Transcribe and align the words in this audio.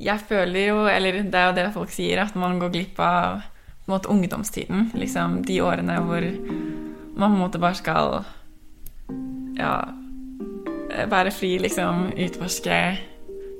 Jeg 0.00 0.24
føler 0.28 0.70
jo, 0.70 0.84
eller 0.88 1.20
det 1.22 1.36
er 1.36 1.48
jo 1.50 1.56
det 1.58 1.70
folk 1.74 1.92
sier, 1.92 2.22
at 2.22 2.36
man 2.38 2.58
går 2.60 2.72
glipp 2.72 3.00
av 3.04 3.42
måte, 3.90 4.08
ungdomstiden. 4.08 4.90
Liksom 4.96 5.40
de 5.46 5.60
årene 5.64 5.98
hvor 6.06 6.24
man 7.16 7.30
på 7.30 7.34
en 7.34 7.42
måte 7.42 7.60
bare 7.60 7.76
skal 7.78 8.20
ja, 9.58 9.74
være 11.10 11.34
fri, 11.34 11.56
liksom. 11.60 12.08
Utforske, 12.16 12.80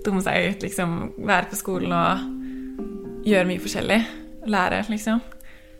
dumme 0.07 0.25
seg 0.25 0.55
ut, 0.55 0.65
liksom. 0.65 0.97
Være 1.19 1.51
på 1.51 1.61
skolen 1.61 1.93
og 1.93 3.27
gjøre 3.29 3.49
mye 3.51 3.63
forskjellig. 3.63 4.01
Lære, 4.49 4.85
liksom. 4.89 5.21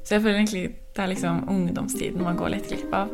Så 0.05 0.17
jeg 0.17 0.25
føler 0.25 0.43
egentlig 0.43 0.65
det 0.91 1.05
er 1.05 1.13
liksom 1.13 1.45
ungdomstiden 1.49 2.25
man 2.25 2.37
går 2.37 2.57
litt 2.57 2.69
glipp 2.69 2.95
av. 2.97 3.13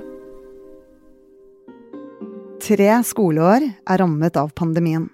Tre 2.67 2.89
skoleår 3.07 3.69
er 3.69 4.01
rammet 4.01 4.39
av 4.41 4.51
pandemien. 4.57 5.11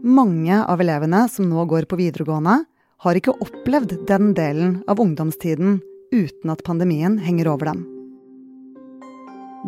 Mange 0.00 0.62
av 0.64 0.80
elevene 0.80 1.26
som 1.28 1.48
nå 1.50 1.66
går 1.68 1.84
på 1.84 1.98
videregående, 2.00 2.62
har 3.00 3.16
ikke 3.16 3.36
opplevd 3.40 3.98
den 4.08 4.32
delen 4.36 4.78
av 4.88 5.00
ungdomstiden 5.00 5.80
uten 6.12 6.52
at 6.52 6.64
pandemien 6.64 7.18
henger 7.20 7.50
over 7.52 7.70
dem. 7.70 7.82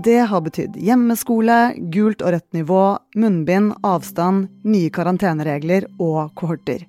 Det 0.04 0.22
har 0.30 0.40
betydd 0.40 0.78
hjemmeskole, 0.80 1.74
gult 1.92 2.24
og 2.24 2.32
rødt 2.32 2.56
nivå, 2.56 2.82
munnbind, 3.12 3.74
avstand, 3.84 4.48
nye 4.64 4.88
karanteneregler 4.92 5.84
og 6.00 6.32
kohorter. 6.40 6.86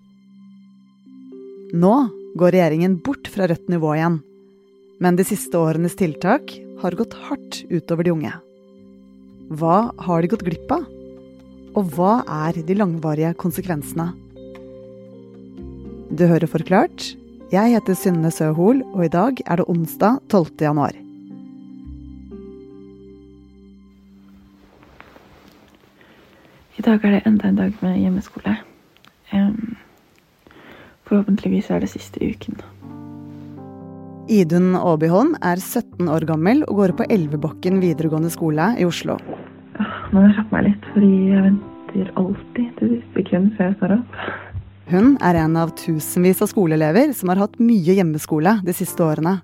Nå 1.75 1.93
går 2.39 2.55
regjeringen 2.55 2.95
bort 3.03 3.27
fra 3.27 3.49
rødt 3.51 3.67
nivå 3.67 3.91
igjen. 3.97 4.21
Men 5.03 5.19
de 5.19 5.27
siste 5.27 5.59
årenes 5.59 5.97
tiltak 5.99 6.55
har 6.79 6.95
gått 6.95 7.15
hardt 7.27 7.63
utover 7.67 8.07
de 8.07 8.15
unge. 8.15 8.33
Hva 9.51 9.89
har 10.07 10.23
de 10.23 10.31
gått 10.31 10.47
glipp 10.47 10.71
av? 10.71 10.87
Og 11.73 11.87
hva 11.95 12.19
er 12.29 12.59
de 12.61 12.75
langvarige 12.77 13.31
konsekvensene? 13.41 14.11
Du 16.13 16.27
hører 16.29 16.45
Forklart. 16.45 17.15
Jeg 17.49 17.73
heter 17.73 17.97
Synne 17.97 18.29
Søhol, 18.33 18.83
og 18.93 19.05
i 19.05 19.13
dag 19.13 19.39
er 19.45 19.57
det 19.57 19.65
onsdag 19.69 20.19
12. 20.29 20.51
januar. 20.61 20.93
I 26.77 26.85
dag 26.85 27.01
er 27.01 27.15
det 27.15 27.23
enda 27.25 27.49
en 27.49 27.57
dag 27.57 27.73
med 27.81 27.97
hjemmeskole. 27.97 28.53
Um, 29.33 29.73
forhåpentligvis 31.09 31.71
er 31.73 31.81
det 31.81 31.89
siste 31.89 32.21
uken. 32.21 32.61
Idun 34.29 34.75
Aabyholm 34.77 35.33
er 35.41 35.57
17 35.57 36.05
år 36.05 36.27
gammel 36.29 36.61
og 36.67 36.83
går 36.83 36.93
på 36.99 37.09
Elvebakken 37.09 37.81
videregående 37.81 38.29
skole 38.33 38.75
i 38.77 38.85
Oslo. 38.85 39.17
Må 40.13 40.21
jeg 40.27 40.35
slappe 40.35 40.53
meg 40.53 40.65
litt, 40.67 40.83
fordi 40.93 41.11
jeg 41.31 41.43
venter 41.47 42.09
alltid 42.21 42.73
til 42.77 42.91
siste 42.91 43.15
sekund 43.17 43.53
før 43.57 43.65
jeg 43.65 43.77
står 43.79 43.93
opp. 43.95 44.17
Hun 44.91 45.07
er 45.25 45.39
en 45.41 45.55
av 45.57 45.71
tusenvis 45.79 46.43
av 46.43 46.51
skoleelever 46.51 47.15
som 47.17 47.31
har 47.31 47.41
hatt 47.41 47.55
mye 47.57 47.95
hjemmeskole 47.97 48.59
de 48.67 48.75
siste 48.77 49.01
årene. 49.01 49.39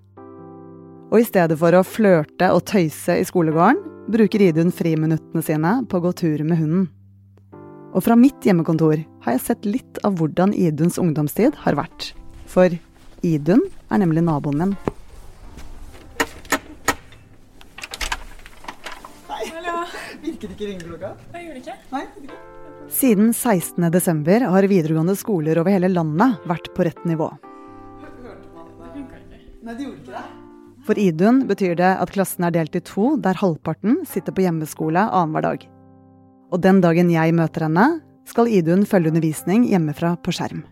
Og 1.09 1.23
i 1.23 1.25
stedet 1.25 1.57
for 1.57 1.73
å 1.73 1.81
flørte 1.87 2.51
og 2.53 2.61
tøyse 2.69 3.15
i 3.17 3.25
skolegården, 3.25 3.81
bruker 4.13 4.43
Idun 4.45 4.69
friminuttene 4.73 5.41
sine 5.45 5.73
på 5.89 5.97
å 5.97 6.05
gå 6.05 6.13
tur 6.21 6.45
med 6.45 6.61
hunden. 6.61 6.85
Og 7.97 8.05
fra 8.05 8.13
mitt 8.19 8.45
hjemmekontor 8.45 9.01
har 9.25 9.37
jeg 9.37 9.45
sett 9.47 9.65
litt 9.65 9.97
av 10.05 10.19
hvordan 10.19 10.53
Iduns 10.53 11.01
ungdomstid 11.01 11.57
har 11.65 11.81
vært. 11.81 12.11
For 12.45 12.69
Idun 13.25 13.65
er 13.89 14.05
nemlig 14.05 14.21
naboen 14.27 14.61
min. 14.61 14.77
Virket 20.39 20.53
ikke 20.55 20.67
ringeklokka? 20.69 21.07
Jeg 21.35 21.41
gjorde 21.43 21.55
det 21.57 21.61
ikke. 21.65 21.73
Nei. 21.91 22.35
Siden 22.95 23.33
16.12 23.35 24.45
har 24.47 24.67
videregående 24.71 25.15
skoler 25.19 25.59
over 25.59 25.75
hele 25.75 25.89
landet 25.91 26.45
vært 26.47 26.69
på 26.77 26.85
rett 26.87 27.01
nivå. 27.03 27.27
Nei, 29.59 29.73
de 29.75 29.83
gjorde 29.83 29.99
ikke 29.99 30.13
det. 30.13 30.23
For 30.87 31.01
Idun 31.03 31.43
betyr 31.49 31.75
det 31.75 31.91
at 32.05 32.15
klassen 32.15 32.47
er 32.47 32.55
delt 32.55 32.79
i 32.79 32.83
to, 32.87 33.17
der 33.19 33.35
halvparten 33.35 33.99
sitter 34.07 34.31
på 34.31 34.47
hjemmeskole 34.47 35.03
annenhver 35.11 35.43
dag. 35.43 35.69
Og 36.55 36.63
den 36.63 36.79
dagen 36.87 37.11
jeg 37.11 37.35
møter 37.35 37.67
henne, 37.67 37.89
skal 38.23 38.47
Idun 38.47 38.87
følge 38.87 39.11
undervisning 39.11 39.67
hjemmefra 39.67 40.15
på 40.23 40.31
skjerm. 40.39 40.63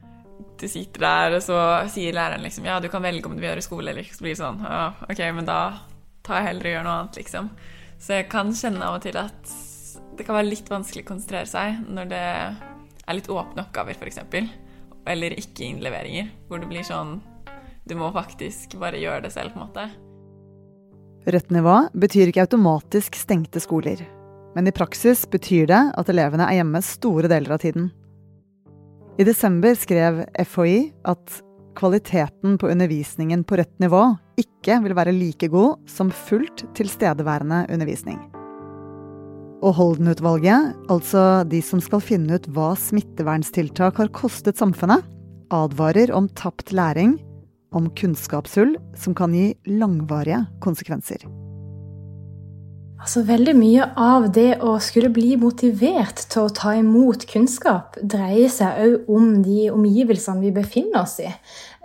Du 0.58 0.64
sitter 0.72 1.04
der, 1.04 1.42
og 1.42 1.44
så 1.44 1.60
sier 1.92 2.16
læreren 2.16 2.48
liksom 2.48 2.72
ja, 2.72 2.80
du 2.80 2.88
kan 2.88 3.04
velge 3.04 3.28
om 3.28 3.36
du 3.36 3.44
vil 3.44 3.52
gjøre 3.52 3.68
skole 3.68 3.92
eller 3.92 4.08
ikke. 4.08 4.16
Så 4.16 4.24
blir 4.24 4.38
det 4.38 4.46
sånn 4.46 4.64
ja, 4.64 4.94
ok, 5.12 5.26
men 5.36 5.52
da 5.52 5.60
tar 6.24 6.40
jeg 6.40 6.54
heller 6.54 6.70
og 6.70 6.78
gjør 6.78 6.88
noe 6.88 7.02
annet, 7.02 7.20
liksom. 7.20 7.58
Så 7.98 8.20
jeg 8.20 8.28
kan 8.32 8.54
kjenne 8.54 8.86
av 8.86 9.00
og 9.00 9.06
til 9.06 9.18
at 9.20 9.54
det 10.18 10.26
kan 10.26 10.38
være 10.38 10.50
litt 10.50 10.70
vanskelig 10.70 11.06
å 11.06 11.10
konsentrere 11.12 11.50
seg 11.50 11.82
når 11.94 12.10
det 12.12 12.24
er 12.24 13.18
litt 13.18 13.30
åpne 13.32 13.64
oppgaver, 13.66 13.98
f.eks. 13.98 14.22
Eller 15.08 15.38
ikke 15.40 15.66
innleveringer, 15.68 16.30
hvor 16.48 16.62
det 16.62 16.70
blir 16.70 16.86
sånn 16.86 17.20
Du 17.88 17.96
må 17.96 18.10
faktisk 18.12 18.76
bare 18.82 19.00
gjøre 19.00 19.24
det 19.24 19.32
selv, 19.32 19.54
på 19.54 19.62
en 19.62 19.68
måte. 19.70 19.88
Rødt 21.28 21.54
nivå 21.56 21.76
betyr 21.96 22.30
ikke 22.32 22.44
automatisk 22.44 23.16
stengte 23.16 23.62
skoler. 23.64 24.02
Men 24.56 24.68
i 24.68 24.74
praksis 24.76 25.26
betyr 25.30 25.70
det 25.70 25.80
at 26.00 26.12
elevene 26.12 26.48
er 26.48 26.60
hjemme 26.60 26.82
store 26.84 27.30
deler 27.32 27.56
av 27.56 27.64
tiden. 27.64 27.90
I 29.18 29.26
desember 29.28 29.76
skrev 29.80 30.26
FHI 30.46 30.78
at 31.10 31.40
kvaliteten 31.78 32.58
på 32.58 32.70
undervisningen 32.74 33.44
på 33.48 33.60
rødt 33.60 33.78
nivå 33.84 34.02
ikke 34.42 34.80
vil 34.84 34.96
være 34.98 35.14
like 35.16 35.50
god 35.54 35.78
som 35.90 36.10
fullt 36.12 36.66
tilstedeværende 36.78 37.66
undervisning. 37.74 38.20
Og 39.66 39.74
Holden-utvalget, 39.74 40.76
altså 40.94 41.44
de 41.50 41.64
som 41.66 41.82
skal 41.82 42.04
finne 42.04 42.38
ut 42.38 42.50
hva 42.54 42.74
smittevernstiltak 42.78 43.98
har 43.98 44.14
kostet 44.14 44.60
samfunnet, 44.60 45.02
advarer 45.54 46.14
om 46.14 46.30
tapt 46.38 46.74
læring, 46.76 47.18
om 47.74 47.90
kunnskapshull 47.98 48.76
som 48.98 49.16
kan 49.18 49.34
gi 49.34 49.52
langvarige 49.70 50.44
konsekvenser. 50.64 51.26
Altså, 52.98 53.22
veldig 53.28 53.54
mye 53.54 53.86
av 54.02 54.26
det 54.34 54.58
å 54.66 54.74
skulle 54.82 55.12
bli 55.14 55.36
motivert 55.38 56.24
til 56.32 56.48
å 56.48 56.54
ta 56.54 56.74
imot 56.80 57.28
kunnskap, 57.30 58.00
dreier 58.02 58.50
seg 58.50 58.80
òg 58.82 59.12
om 59.14 59.28
de 59.46 59.68
omgivelsene 59.70 60.42
vi 60.42 60.52
befinner 60.56 61.04
oss 61.04 61.20
i. 61.22 61.30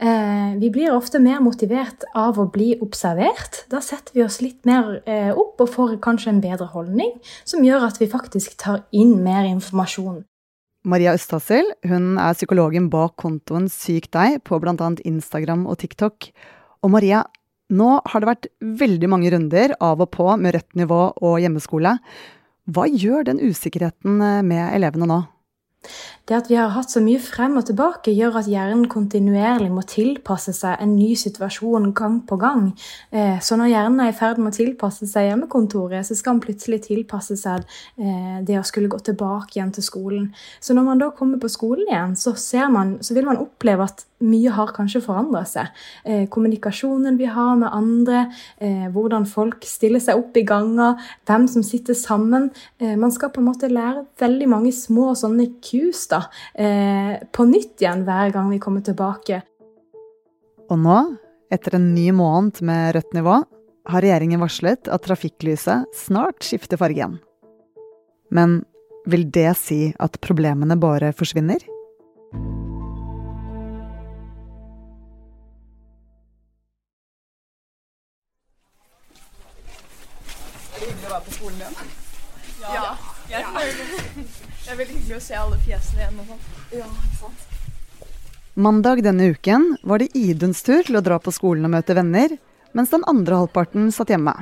Eh, 0.02 0.54
vi 0.58 0.70
blir 0.72 0.94
ofte 0.96 1.20
mer 1.22 1.42
motivert 1.44 2.06
av 2.16 2.40
å 2.40 2.48
bli 2.50 2.72
observert. 2.82 3.66
Da 3.70 3.82
setter 3.84 4.16
vi 4.16 4.24
oss 4.24 4.40
litt 4.40 4.64
mer 4.66 5.02
eh, 5.04 5.30
opp 5.30 5.60
og 5.60 5.70
får 5.74 5.94
kanskje 6.02 6.32
en 6.32 6.40
bedre 6.42 6.70
holdning, 6.72 7.12
som 7.44 7.62
gjør 7.62 7.86
at 7.90 8.00
vi 8.00 8.08
faktisk 8.10 8.56
tar 8.64 8.86
inn 8.90 9.18
mer 9.22 9.44
informasjon. 9.50 10.24
Maria 10.82 11.12
Østhassel 11.14 11.68
hun 11.86 12.16
er 12.18 12.34
psykologen 12.34 12.88
bak 12.90 13.14
kontoen 13.20 13.68
Syk 13.70 14.08
deg 14.16 14.40
på 14.48 14.58
bl.a. 14.58 14.90
Instagram 15.04 15.68
og 15.70 15.78
TikTok. 15.84 16.32
Og 16.82 16.90
Maria, 16.90 17.22
nå 17.72 17.90
har 18.04 18.22
det 18.22 18.30
vært 18.30 18.50
veldig 18.82 19.10
mange 19.10 19.32
runder 19.32 19.76
av 19.80 20.04
og 20.04 20.12
på 20.14 20.28
med 20.36 20.56
rødt 20.56 20.78
nivå 20.78 21.02
og 21.24 21.38
hjemmeskole. 21.42 21.96
Hva 22.72 22.86
gjør 22.86 23.26
den 23.30 23.42
usikkerheten 23.42 24.20
med 24.46 24.74
elevene 24.76 25.08
nå? 25.10 25.22
Det 26.28 26.36
at 26.36 26.48
vi 26.50 26.54
har 26.54 26.70
hatt 26.70 26.92
så 26.92 27.00
mye 27.02 27.18
frem 27.18 27.56
og 27.58 27.64
tilbake, 27.66 28.12
gjør 28.14 28.36
at 28.38 28.48
hjernen 28.50 28.84
kontinuerlig 28.90 29.70
må 29.74 29.82
tilpasse 29.88 30.54
seg 30.54 30.78
en 30.78 30.92
ny 30.94 31.10
situasjon 31.18 31.90
gang 31.98 32.20
på 32.28 32.38
gang. 32.38 32.68
Eh, 33.10 33.40
så 33.42 33.58
når 33.58 33.72
hjernen 33.72 34.04
er 34.04 34.12
i 34.12 34.16
ferd 34.16 34.38
med 34.38 34.52
å 34.52 34.58
tilpasse 34.60 35.08
seg 35.10 35.26
hjemmekontoret, 35.26 36.06
så 36.06 36.14
skal 36.18 36.36
den 36.36 36.44
plutselig 36.44 36.84
tilpasse 36.86 37.36
seg 37.40 37.66
eh, 37.98 38.38
det 38.46 38.60
å 38.60 38.66
skulle 38.68 38.92
gå 38.92 39.02
tilbake 39.02 39.58
igjen 39.58 39.74
til 39.74 39.86
skolen. 39.86 40.30
Så 40.62 40.78
når 40.78 40.86
man 40.92 41.02
da 41.02 41.10
kommer 41.16 41.42
på 41.42 41.50
skolen 41.50 41.90
igjen, 41.90 42.14
så, 42.14 42.36
man, 42.70 43.00
så 43.02 43.18
vil 43.18 43.26
man 43.26 43.42
oppleve 43.42 43.90
at 43.90 44.06
mye 44.22 44.52
har 44.54 44.72
kanskje 44.76 45.02
forandra 45.04 45.44
seg. 45.48 45.70
Eh, 46.04 46.24
kommunikasjonen 46.32 47.18
vi 47.20 47.28
har 47.30 47.56
med 47.60 47.70
andre, 47.72 48.24
hvordan 48.92 49.24
folk 49.28 49.64
stiller 49.66 50.00
seg 50.02 50.18
opp 50.20 50.36
i 50.38 50.44
ganger, 50.46 51.00
hvem 51.28 51.46
som 51.50 51.64
sitter 51.66 51.96
sammen. 51.98 52.50
man 52.78 53.12
skal 53.12 53.30
på 53.30 53.40
en 53.40 53.48
måte 53.48 53.70
lære 53.70 54.04
veldig 54.20 54.48
mange 54.50 54.72
små 54.74 55.12
sånne 55.18 55.48
kurs 55.64 56.06
da, 56.10 56.24
eh, 56.54 57.19
på 57.32 57.46
nytt 57.48 57.82
igjen 57.82 58.04
hver 58.06 58.32
gang 58.34 58.50
vi 58.50 58.60
kommer 58.62 58.84
tilbake. 58.84 59.42
Og 60.70 60.78
nå, 60.78 60.98
etter 61.52 61.76
en 61.76 61.92
ny 61.94 62.10
måned 62.16 62.62
med 62.62 62.94
rødt 62.96 63.12
nivå, 63.16 63.42
har 63.90 64.04
regjeringen 64.04 64.40
varslet 64.40 64.88
at 64.88 65.04
trafikklyset 65.04 65.90
snart 65.96 66.46
skifter 66.46 66.78
farge 66.78 67.00
igjen. 67.00 67.18
Men 68.30 68.62
vil 69.10 69.26
det 69.34 69.56
si 69.58 69.92
at 69.98 70.20
problemene 70.22 70.78
bare 70.78 71.10
forsvinner? 71.12 71.71
Hyggelig 81.02 81.10
å 81.10 81.16
være 81.16 81.26
på 81.26 81.34
skolen 81.37 81.58
igjen? 81.62 81.75
Ja. 82.62 82.82
ja. 83.31 83.40
Det 84.62 84.70
er 84.70 84.78
veldig 84.78 84.94
hyggelig 84.99 85.16
å 85.16 85.25
se 85.25 85.34
alle 85.38 85.58
fjesene 85.64 86.02
igjen 86.02 86.20
og 86.22 86.31
sånn. 86.31 86.44
Ja, 86.78 86.87
ikke 86.87 87.19
sant. 87.19 87.49
Mandag 88.54 89.02
denne 89.02 89.31
uken 89.32 89.76
var 89.82 90.02
det 90.02 90.12
Iduns 90.19 90.62
tur 90.62 90.82
til 90.84 90.99
å 90.99 91.04
dra 91.04 91.19
på 91.19 91.32
skolen 91.32 91.64
og 91.66 91.72
møte 91.72 91.96
venner, 91.96 92.37
mens 92.76 92.93
den 92.93 93.04
andre 93.08 93.40
halvparten 93.40 93.88
satt 93.94 94.12
hjemme. 94.12 94.34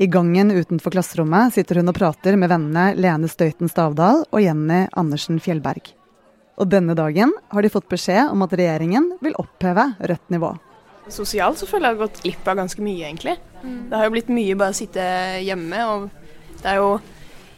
I 0.00 0.08
gangen 0.10 0.50
utenfor 0.50 0.94
klasserommet 0.94 1.54
sitter 1.54 1.80
hun 1.80 1.92
og 1.92 1.96
prater 1.96 2.36
med 2.40 2.50
vennene 2.50 2.96
Lene 2.96 3.28
Støyten 3.30 3.70
Stavdal 3.70 4.24
og 4.26 4.40
Jenny 4.42 4.86
Andersen 4.98 5.38
Fjellberg. 5.44 5.92
Og 6.60 6.68
denne 6.72 6.96
dagen 6.96 7.32
har 7.52 7.62
de 7.62 7.72
fått 7.72 7.88
beskjed 7.88 8.32
om 8.32 8.42
at 8.44 8.56
regjeringen 8.56 9.12
vil 9.24 9.36
oppheve 9.40 9.92
rødt 10.00 10.32
nivå. 10.32 10.54
Sosialt 11.14 11.60
så 11.60 11.68
føler 11.68 11.90
jeg 11.90 11.96
har 11.96 12.02
gått 12.06 12.22
glipp 12.24 12.48
av 12.50 12.60
ganske 12.60 12.84
mye, 12.84 13.06
egentlig. 13.08 13.36
Det 13.62 13.96
har 13.96 14.06
jo 14.06 14.14
blitt 14.14 14.30
mye 14.32 14.56
bare 14.58 14.74
å 14.74 14.78
sitte 14.78 15.04
hjemme, 15.44 15.80
og 15.92 16.08
det 16.62 16.74
er 16.74 16.80
jo 16.80 16.92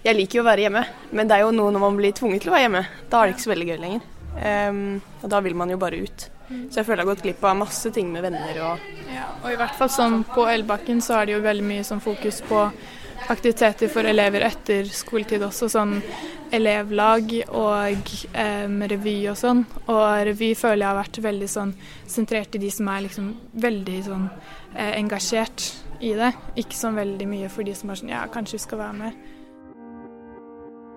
Jeg 0.02 0.18
liker 0.18 0.40
jo 0.40 0.42
å 0.42 0.48
være 0.48 0.64
hjemme, 0.64 0.80
men 1.14 1.28
det 1.30 1.36
er 1.36 1.44
jo 1.44 1.52
noe 1.54 1.70
når 1.70 1.82
man 1.84 1.98
blir 2.00 2.14
tvunget 2.18 2.42
til 2.42 2.50
å 2.50 2.54
være 2.56 2.64
hjemme. 2.64 2.80
Da 3.06 3.20
er 3.20 3.28
det 3.28 3.36
ikke 3.36 3.44
så 3.44 3.50
veldig 3.52 3.66
gøy 3.68 3.76
lenger. 3.78 4.06
Um, 4.32 4.80
og 5.22 5.30
da 5.30 5.38
vil 5.44 5.54
man 5.54 5.70
jo 5.70 5.76
bare 5.78 6.00
ut. 6.02 6.24
Så 6.72 6.80
jeg 6.80 6.88
føler 6.88 7.02
jeg 7.02 7.06
har 7.06 7.14
gått 7.14 7.22
glipp 7.22 7.44
av 7.46 7.60
masse 7.60 7.92
ting 7.94 8.10
med 8.12 8.24
venner 8.26 8.58
og 8.66 8.82
Ja, 9.12 9.28
og 9.44 9.52
i 9.52 9.58
hvert 9.60 9.76
fall 9.78 9.92
sånn 9.92 10.18
på 10.26 10.44
Elbakken 10.50 10.98
så 11.04 11.20
er 11.20 11.28
det 11.28 11.36
jo 11.36 11.44
veldig 11.44 11.64
mye 11.68 11.84
sånn 11.86 12.02
fokus 12.02 12.42
på 12.48 12.64
aktiviteter 13.30 13.90
for 13.92 14.06
elever 14.08 14.44
etter 14.46 14.88
skoletid 14.90 15.42
også, 15.46 15.68
sånn 15.72 15.98
elevlag 16.52 17.30
og 17.48 18.10
um, 18.36 18.82
revy 18.90 19.16
og 19.32 19.38
sånn. 19.40 19.62
Og 19.86 20.02
revy 20.28 20.52
føler 20.58 20.84
jeg 20.84 20.90
har 20.90 20.98
vært 21.00 21.22
veldig 21.24 21.50
sånn 21.50 21.74
sentrert 22.06 22.58
i 22.58 22.62
de 22.62 22.72
som 22.72 22.90
er 22.92 23.06
liksom 23.06 23.30
veldig 23.62 24.00
sånn 24.08 24.26
eh, 24.28 24.92
engasjert 24.98 25.68
i 26.02 26.12
det. 26.18 26.32
Ikke 26.60 26.76
sånn 26.76 26.98
veldig 26.98 27.28
mye 27.30 27.52
for 27.52 27.66
de 27.66 27.76
som 27.78 27.92
er 27.92 28.02
sånn 28.02 28.12
ja, 28.12 28.26
kanskje 28.32 28.58
vi 28.58 28.66
skal 28.66 28.82
være 28.82 28.98
med. 28.98 29.30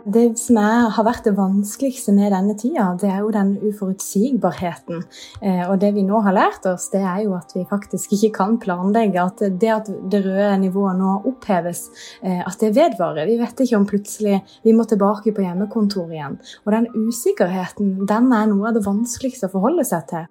Det 0.06 0.36
som 0.38 0.60
er, 0.62 0.84
har 0.94 1.06
vært 1.08 1.26
det 1.26 1.32
vanskeligste 1.34 2.14
med 2.14 2.30
denne 2.30 2.54
tida, 2.62 2.92
det 3.02 3.08
er 3.10 3.24
jo 3.24 3.32
den 3.34 3.56
uforutsigbarheten. 3.58 5.00
Eh, 5.42 5.64
og 5.66 5.80
det 5.82 5.90
vi 5.96 6.04
nå 6.06 6.20
har 6.22 6.36
lært 6.36 6.68
oss, 6.70 6.92
det 6.94 7.02
er 7.02 7.24
jo 7.24 7.34
at 7.34 7.56
vi 7.56 7.64
faktisk 7.66 8.14
ikke 8.14 8.30
kan 8.36 8.60
planlegge. 8.62 9.24
At 9.24 9.42
det 9.58 9.72
at 9.74 9.90
det 9.90 10.20
røde 10.28 10.60
nivået 10.62 11.00
nå 11.00 11.16
oppheves, 11.32 11.88
eh, 12.22 12.44
at 12.46 12.62
det 12.62 12.76
vedvarer. 12.78 13.26
Vi 13.26 13.40
vet 13.40 13.64
ikke 13.66 13.80
om 13.80 13.88
plutselig 13.90 14.44
vi 14.62 14.76
må 14.78 14.86
tilbake 14.86 15.34
på 15.34 15.42
hjemmekontor 15.42 16.14
igjen. 16.14 16.38
Og 16.68 16.78
den 16.78 16.86
usikkerheten, 16.94 18.06
den 18.06 18.30
er 18.30 18.46
noe 18.54 18.70
av 18.70 18.78
det 18.78 18.86
vanskeligste 18.86 19.50
å 19.50 19.56
forholde 19.58 19.88
seg 19.90 20.06
til. 20.14 20.30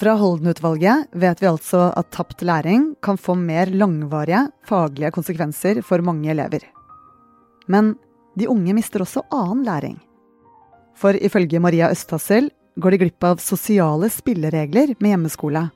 Fra 0.00 0.18
Holden-utvalget 0.20 1.08
vet 1.24 1.40
vi 1.40 1.48
altså 1.48 1.86
at 1.88 2.12
tapt 2.12 2.44
læring 2.44 2.90
kan 3.00 3.16
få 3.20 3.32
mer 3.36 3.72
langvarige 3.72 4.46
faglige 4.68 5.12
konsekvenser 5.16 5.80
for 5.88 6.04
mange 6.04 6.28
elever. 6.36 6.68
Men 7.68 7.94
de 8.38 8.48
unge 8.50 8.74
mister 8.76 9.02
også 9.04 9.24
annen 9.34 9.64
læring. 9.66 9.98
For 10.94 11.16
ifølge 11.16 11.60
Maria 11.62 11.90
Østhassel 11.90 12.50
går 12.80 12.94
de 12.94 13.00
glipp 13.02 13.24
av 13.26 13.40
sosiale 13.42 14.10
spilleregler 14.12 14.94
med 14.98 15.14
hjemmeskole. 15.14 15.66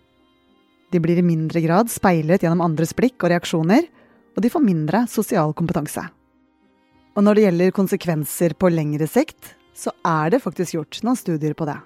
De 0.93 1.01
blir 1.03 1.19
i 1.19 1.27
mindre 1.27 1.62
grad 1.65 1.91
speilet 1.91 2.45
gjennom 2.45 2.62
andres 2.65 2.95
blikk 2.97 3.25
og 3.25 3.33
reaksjoner, 3.33 3.89
og 4.35 4.43
de 4.43 4.51
får 4.51 4.62
mindre 4.62 5.05
sosial 5.11 5.55
kompetanse. 5.56 6.05
Og 7.15 7.23
når 7.23 7.37
det 7.37 7.45
gjelder 7.47 7.75
konsekvenser 7.75 8.55
på 8.59 8.71
lengre 8.71 9.09
sikt, 9.11 9.55
så 9.75 9.91
er 10.06 10.35
det 10.35 10.43
faktisk 10.43 10.77
gjort 10.77 11.01
noen 11.06 11.19
studier 11.19 11.55
på 11.59 11.67
det. 11.67 11.79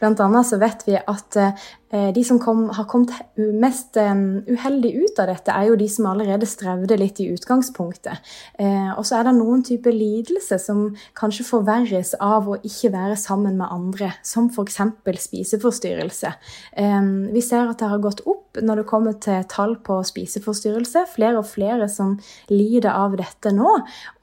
Blant 0.00 0.20
annet 0.24 0.48
så 0.48 0.56
vet 0.60 0.84
vi 0.88 0.96
at 0.96 1.36
eh, 1.36 1.66
de 1.90 2.22
som 2.24 2.38
kom, 2.38 2.68
har 2.70 2.86
kommet 2.90 3.10
mest 3.36 3.96
eh, 3.98 4.14
uheldig 4.46 4.92
ut 5.02 5.18
av 5.22 5.30
dette, 5.32 5.54
er 5.54 5.70
jo 5.70 5.78
de 5.80 5.88
som 5.90 6.06
allerede 6.10 6.46
strevde 6.48 6.98
litt 7.00 7.18
i 7.22 7.28
utgangspunktet. 7.34 8.30
Eh, 8.62 8.92
og 8.94 9.02
så 9.06 9.18
er 9.18 9.26
det 9.26 9.34
noen 9.38 9.64
typer 9.66 9.94
lidelse 9.94 10.60
som 10.62 10.84
kanskje 11.18 11.48
forverres 11.48 12.14
av 12.22 12.48
å 12.50 12.58
ikke 12.62 12.92
være 12.94 13.18
sammen 13.18 13.58
med 13.58 13.70
andre, 13.70 14.12
som 14.22 14.50
f.eks. 14.52 14.78
spiseforstyrrelse. 15.26 16.34
Eh, 16.78 17.00
vi 17.34 17.42
ser 17.44 17.66
at 17.66 17.82
det 17.82 17.90
har 17.90 18.04
gått 18.04 18.22
opp 18.26 18.50
når 18.58 18.80
det 18.80 18.86
kommer 18.90 19.14
til 19.22 19.44
tall 19.50 19.76
på 19.84 20.00
spiseforstyrrelse. 20.06 21.04
Flere 21.14 21.40
og 21.40 21.48
flere 21.48 21.86
som 21.90 22.16
lider 22.50 22.90
av 22.92 23.14
dette 23.18 23.52
nå. 23.54 23.76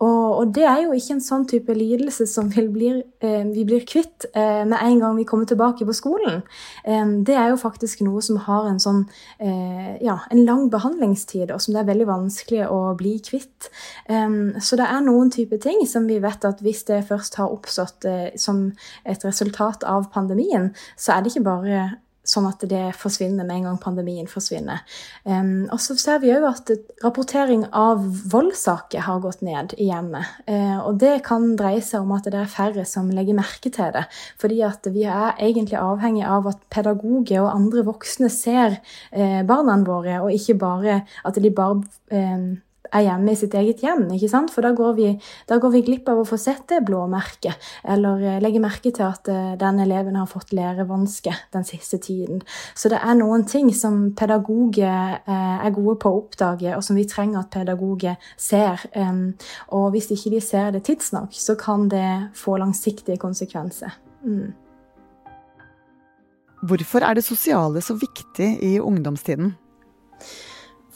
Og, 0.03 0.51
det 0.55 0.65
er 0.67 0.83
jo 0.85 0.95
ikke 0.95 1.17
en 1.17 1.23
sånn 1.23 1.45
type 1.49 1.73
lidelse 1.75 2.27
som 2.29 2.49
vil 2.53 2.69
bli, 2.73 2.91
eh, 3.23 3.43
vi 3.51 3.65
blir 3.67 3.85
kvitt 3.87 4.27
eh, 4.33 4.63
med 4.67 4.77
en 4.79 4.99
gang 5.03 5.17
vi 5.17 5.27
kommer 5.27 5.47
tilbake 5.49 5.87
på 5.87 5.95
skolen. 5.95 6.41
Eh, 6.83 7.05
det 7.27 7.35
er 7.35 7.51
jo 7.51 7.56
faktisk 7.61 8.01
noe 8.05 8.21
som 8.25 8.39
har 8.47 8.69
en 8.69 8.79
sånn 8.81 9.03
eh, 9.39 9.97
ja, 10.03 10.19
en 10.31 10.43
lang 10.47 10.67
behandlingstid, 10.73 11.51
og 11.51 11.61
som 11.63 11.75
det 11.75 11.83
er 11.83 11.91
veldig 11.91 12.09
vanskelig 12.09 12.65
å 12.71 12.81
bli 12.99 13.17
kvitt. 13.23 13.69
Um, 14.09 14.57
så 14.63 14.79
det 14.79 14.87
er 14.87 15.05
noen 15.05 15.31
type 15.33 15.59
ting 15.63 15.83
som 15.89 16.07
vi 16.09 16.19
vet 16.23 16.47
at 16.47 16.63
hvis 16.65 16.85
det 16.89 17.03
først 17.09 17.39
har 17.41 17.53
oppstått 17.53 18.07
eh, 18.09 18.27
som 18.39 18.67
et 19.07 19.25
resultat 19.25 19.85
av 19.87 20.09
pandemien, 20.13 20.71
så 20.97 21.15
er 21.15 21.23
det 21.23 21.33
ikke 21.33 21.47
bare 21.49 21.85
sånn 22.27 22.47
at 22.49 22.63
det 22.69 22.83
forsvinner 22.99 23.47
med 23.47 23.61
en 23.61 23.67
gang 23.69 23.79
pandemien 23.81 24.27
forsvinner. 24.29 24.83
Um, 25.23 25.67
og 25.71 25.79
så 25.83 25.95
ser 25.99 26.21
vi 26.23 26.33
òg 26.35 26.45
at 26.49 26.71
rapportering 27.03 27.65
av 27.71 28.03
voldssaker 28.31 29.05
har 29.07 29.23
gått 29.23 29.43
ned 29.45 29.75
i 29.79 29.89
hjemmet. 29.89 30.35
Uh, 30.49 30.79
og 30.83 30.99
det 31.01 31.21
kan 31.27 31.53
dreie 31.59 31.83
seg 31.85 32.03
om 32.03 32.13
at 32.17 32.27
det 32.27 32.41
er 32.41 32.51
færre 32.51 32.85
som 32.87 33.09
legger 33.13 33.37
merke 33.37 33.71
til 33.73 33.95
det. 33.95 34.05
Fordi 34.41 34.61
at 34.67 34.91
vi 34.93 35.07
er 35.07 35.39
egentlig 35.39 35.79
avhengig 35.79 36.25
av 36.27 36.51
at 36.51 36.61
pedagoger 36.73 37.45
og 37.45 37.53
andre 37.53 37.87
voksne 37.87 38.31
ser 38.33 38.79
uh, 39.15 39.41
barna 39.47 39.77
våre, 39.87 40.21
og 40.23 40.33
ikke 40.33 40.57
bare 40.59 41.01
at 41.27 41.37
de 41.41 41.51
bare 41.53 41.83
um, 42.11 42.47
er 42.91 43.05
hjemme 43.05 43.33
i 43.33 43.39
sitt 43.39 43.55
eget 43.57 43.81
hjem. 43.83 44.05
ikke 44.15 44.29
sant? 44.31 44.51
For 44.53 44.65
da 44.65 44.73
går, 44.77 44.93
vi, 44.97 45.11
da 45.49 45.57
går 45.61 45.73
vi 45.75 45.83
glipp 45.87 46.09
av 46.11 46.21
å 46.21 46.27
få 46.27 46.39
sett 46.41 46.65
det 46.71 46.81
blåmerket, 46.87 47.69
eller 47.87 48.23
eh, 48.23 48.39
legge 48.43 48.61
merke 48.63 48.91
til 48.91 49.05
at 49.07 49.29
eh, 49.31 49.55
den 49.59 49.81
eleven 49.83 50.17
har 50.19 50.29
fått 50.29 50.53
lærevansker 50.57 51.47
den 51.55 51.67
siste 51.67 51.99
tiden. 52.03 52.43
Så 52.77 52.91
det 52.93 53.01
er 53.01 53.17
noen 53.19 53.45
ting 53.49 53.71
som 53.75 54.11
pedagoger 54.17 55.19
eh, 55.19 55.57
er 55.65 55.75
gode 55.75 55.97
på 56.03 56.11
å 56.11 56.21
oppdage, 56.23 56.75
og 56.75 56.85
som 56.85 56.99
vi 56.99 57.07
trenger 57.09 57.43
at 57.43 57.53
pedagoger 57.53 58.17
ser. 58.37 58.83
Og 59.75 59.91
hvis 59.93 60.09
ikke 60.13 60.31
de 60.33 60.39
ser 60.43 60.71
det 60.75 60.83
tidsnok, 60.87 61.35
så 61.35 61.55
kan 61.59 61.87
det 61.91 62.07
få 62.37 62.57
langsiktige 62.61 63.19
konsekvenser. 63.21 63.93
Mm. 64.25 64.53
Hvorfor 66.67 67.05
er 67.05 67.13
det 67.13 67.23
sosiale 67.23 67.81
så 67.81 67.93
viktig 67.93 68.57
i 68.65 68.79
ungdomstiden? 68.79 69.53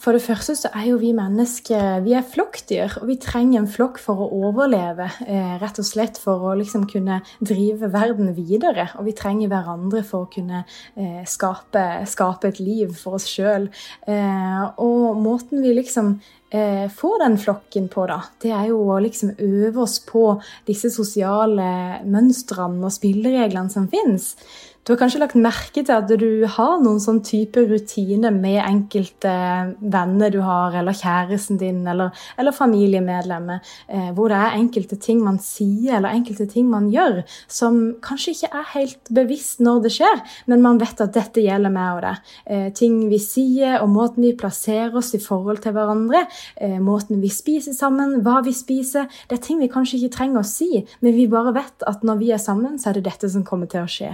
For 0.02 0.16
det 0.16 0.24
første 0.24 0.56
så 0.58 0.70
er 0.74 0.88
jo 0.88 0.96
vi 0.98 1.12
mennesker 1.14 2.00
vi 2.02 2.16
er 2.18 2.26
flokkdyr, 2.26 2.96
og 2.98 3.06
vi 3.06 3.14
trenger 3.22 3.60
en 3.60 3.70
flokk 3.70 4.00
for 4.02 4.24
å 4.24 4.30
overleve. 4.48 5.06
Eh, 5.30 5.52
rett 5.62 5.78
og 5.78 5.86
slett 5.86 6.18
for 6.18 6.42
å 6.50 6.56
liksom 6.58 6.88
kunne 6.90 7.20
drive 7.38 7.92
verden 7.92 8.32
videre. 8.34 8.88
Og 8.98 9.06
vi 9.06 9.14
trenger 9.14 9.52
hverandre 9.52 10.02
for 10.06 10.26
å 10.26 10.30
kunne 10.32 10.64
eh, 10.96 11.22
skape, 11.28 11.84
skape, 12.10 12.50
et 12.50 12.58
liv 12.58 12.90
for 12.98 13.20
oss 13.20 13.28
sjøl. 13.30 13.68
Eh, 14.10 14.64
og 14.82 15.22
måten 15.22 15.62
vi 15.62 15.76
liksom 15.78 16.16
får 16.52 17.14
den 17.22 17.38
flokken 17.40 17.86
på, 17.88 18.02
da, 18.10 18.18
det 18.44 18.50
er 18.52 18.66
jo 18.68 18.82
å 18.92 18.98
liksom 19.00 19.30
øve 19.40 19.86
oss 19.86 19.94
på 20.04 20.34
disse 20.68 20.90
sosiale 20.92 22.02
mønstrene 22.04 22.84
og 22.84 22.92
spillereglene 22.92 23.72
som 23.72 23.86
fins. 23.88 24.34
Du 24.82 24.90
har 24.90 24.98
kanskje 24.98 25.20
lagt 25.22 25.36
merke 25.38 25.84
til 25.86 25.94
at 25.94 26.08
du 26.18 26.42
har 26.56 26.80
noen 26.82 26.98
sånn 26.98 27.20
type 27.22 27.62
rutiner 27.70 28.32
med 28.34 28.56
enkelte 28.64 29.30
venner 29.78 30.32
du 30.34 30.40
har, 30.42 30.74
eller 30.74 30.96
kjæresten 30.98 31.60
din, 31.60 31.84
eller, 31.86 32.10
eller 32.34 32.56
familiemedlemmer, 32.56 33.60
eh, 33.86 34.08
hvor 34.16 34.32
det 34.32 34.40
er 34.42 34.56
enkelte 34.56 34.98
ting 34.98 35.20
man 35.22 35.38
sier, 35.38 36.00
eller 36.00 36.10
enkelte 36.10 36.48
ting 36.50 36.66
man 36.66 36.88
gjør, 36.90 37.20
som 37.46 37.78
kanskje 38.02 38.34
ikke 38.34 38.50
er 38.58 38.66
helt 38.72 39.12
bevisst 39.20 39.62
når 39.62 39.84
det 39.84 39.92
skjer, 40.00 40.24
men 40.50 40.66
man 40.66 40.82
vet 40.82 41.04
at 41.06 41.14
dette 41.14 41.46
gjelder 41.46 41.76
meg 41.78 42.00
og 42.00 42.02
deg. 42.08 42.34
Eh, 42.50 42.66
ting 42.74 42.98
vi 43.12 43.22
sier, 43.22 43.78
og 43.84 43.94
måten 43.94 44.26
vi 44.26 44.34
plasserer 44.42 44.98
oss 44.98 45.12
i 45.14 45.22
forhold 45.22 45.62
til 45.62 45.78
hverandre, 45.78 46.24
eh, 46.58 46.80
måten 46.82 47.22
vi 47.22 47.30
spiser 47.30 47.78
sammen, 47.78 48.18
hva 48.26 48.40
vi 48.42 48.50
spiser, 48.50 49.06
det 49.30 49.38
er 49.38 49.46
ting 49.46 49.62
vi 49.62 49.70
kanskje 49.70 50.02
ikke 50.02 50.16
trenger 50.18 50.42
å 50.42 50.52
si, 50.56 50.82
men 51.06 51.14
vi 51.14 51.30
bare 51.30 51.54
vet 51.54 51.86
at 51.86 52.02
når 52.02 52.18
vi 52.26 52.34
er 52.34 52.42
sammen, 52.42 52.82
så 52.82 52.90
er 52.90 52.98
det 52.98 53.06
dette 53.12 53.30
som 53.30 53.46
kommer 53.46 53.70
til 53.70 53.86
å 53.86 53.94
skje. 53.98 54.10